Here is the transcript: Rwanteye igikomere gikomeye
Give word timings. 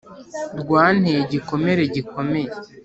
Rwanteye 0.61 1.19
igikomere 1.23 1.81
gikomeye 1.95 2.51